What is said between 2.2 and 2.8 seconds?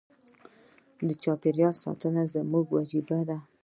زموږ